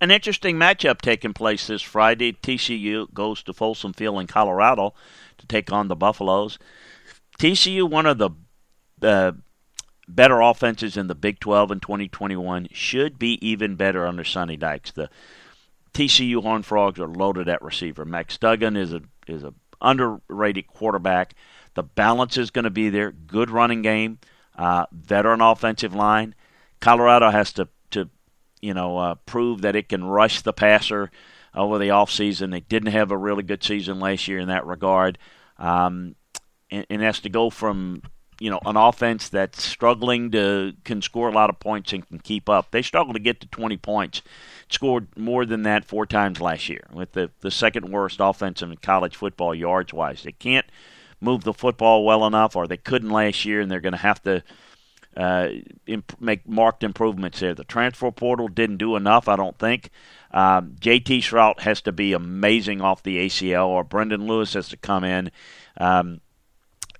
[0.00, 2.32] An interesting matchup taking place this Friday.
[2.32, 4.94] TCU goes to Folsom Field in Colorado
[5.38, 6.58] to take on the Buffaloes.
[7.38, 8.30] TCU, one of the
[9.02, 9.32] uh,
[10.08, 14.92] better offenses in the Big 12 in 2021, should be even better under Sonny Dykes.
[14.92, 15.10] The
[15.92, 18.04] TCU Horned Frogs are loaded at receiver.
[18.04, 21.34] Max Duggan is a is a underrated quarterback.
[21.74, 23.12] The balance is going to be there.
[23.12, 24.18] Good running game,
[24.56, 26.34] uh, veteran offensive line.
[26.80, 27.68] Colorado has to
[28.64, 31.10] you know uh, prove that it can rush the passer
[31.54, 32.50] over the offseason.
[32.50, 35.18] They didn't have a really good season last year in that regard,
[35.58, 36.16] um,
[36.70, 38.02] and, and has to go from
[38.40, 42.18] you know an offense that's struggling to can score a lot of points and can
[42.20, 42.70] keep up.
[42.70, 44.22] They struggled to get to 20 points
[44.70, 48.74] scored more than that four times last year, with the, the second worst offense in
[48.78, 50.22] college football yards wise.
[50.22, 50.66] They can't
[51.20, 54.22] move the football well enough, or they couldn't last year, and they're going to have
[54.22, 54.42] to
[55.16, 55.48] uh,
[55.86, 57.54] imp- make marked improvements there.
[57.54, 59.90] The transfer portal didn't do enough, I don't think.
[60.30, 64.76] Um, JT Shrout has to be amazing off the ACL, or Brendon Lewis has to
[64.76, 65.30] come in.
[65.78, 66.20] Um,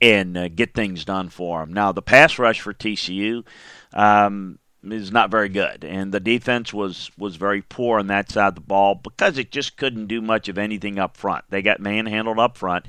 [0.01, 1.73] and uh, get things done for him.
[1.73, 3.45] Now, the pass rush for TCU,
[3.93, 4.59] um,
[4.93, 8.55] is not very good, and the defense was was very poor on that side of
[8.57, 11.45] the ball because it just couldn't do much of anything up front.
[11.49, 12.87] They got manhandled up front,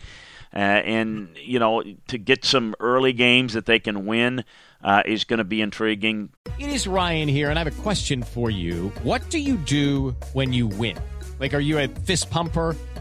[0.56, 4.44] uh, and you know to get some early games that they can win
[4.84, 6.30] uh, is going to be intriguing.
[6.60, 8.92] It is Ryan here, and I have a question for you.
[9.04, 10.98] What do you do when you win?
[11.40, 12.76] Like, are you a fist pumper?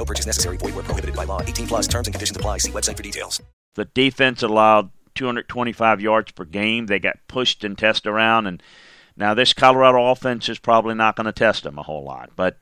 [0.00, 0.56] No purchase necessary.
[0.56, 1.42] Void were prohibited by law.
[1.42, 2.56] 18 plus terms and conditions apply.
[2.56, 3.42] See website for details.
[3.74, 6.86] The defense allowed 225 yards per game.
[6.86, 8.62] They got pushed and tested around, and
[9.14, 12.30] now this Colorado offense is probably not going to test them a whole lot.
[12.34, 12.56] But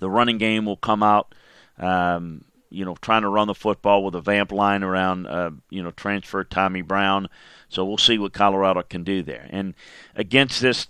[0.00, 1.36] the running game will come out.
[1.78, 5.84] Um, you know, trying to run the football with a vamp line around, uh, you
[5.84, 7.28] know, transfer Tommy Brown.
[7.68, 9.46] So we'll see what Colorado can do there.
[9.50, 9.74] And
[10.16, 10.88] against this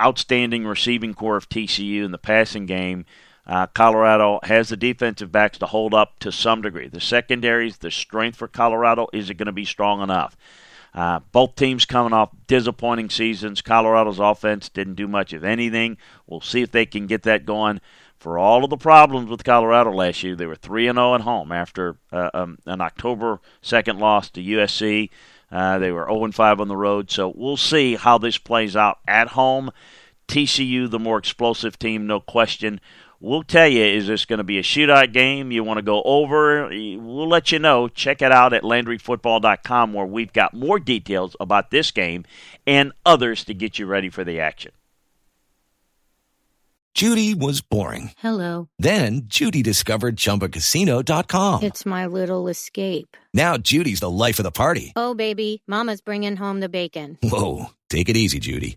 [0.00, 3.06] outstanding receiving corps of TCU in the passing game,
[3.46, 6.88] uh, Colorado has the defensive backs to hold up to some degree.
[6.88, 10.36] The secondaries, the strength for Colorado, is it going to be strong enough?
[10.94, 13.60] Uh, both teams coming off disappointing seasons.
[13.60, 15.96] Colorado's offense didn't do much of anything.
[16.26, 17.80] We'll see if they can get that going
[18.24, 21.20] for all of the problems with Colorado last year, they were three and zero at
[21.20, 25.10] home after uh, um, an October second loss to USC.
[25.52, 28.76] Uh, they were zero and five on the road, so we'll see how this plays
[28.76, 29.70] out at home.
[30.26, 32.80] TCU, the more explosive team, no question,
[33.24, 35.50] We'll tell you, is this going to be a shootout game?
[35.50, 36.68] You want to go over?
[36.68, 37.88] We'll let you know.
[37.88, 42.26] Check it out at LandryFootball.com where we've got more details about this game
[42.66, 44.72] and others to get you ready for the action.
[46.92, 48.10] Judy was boring.
[48.18, 48.68] Hello.
[48.78, 51.62] Then Judy discovered ChumbaCasino.com.
[51.62, 53.16] It's my little escape.
[53.32, 54.92] Now Judy's the life of the party.
[54.96, 57.16] Oh, baby, Mama's bringing home the bacon.
[57.22, 58.76] Whoa, take it easy, Judy.